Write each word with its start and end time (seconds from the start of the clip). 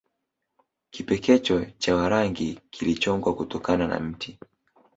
Kipekecho 0.89 1.65
cha 1.77 1.95
Warangi 1.95 2.59
kilichongwa 2.71 3.35
kutokana 3.35 3.87
na 3.87 3.99
mti 3.99 4.39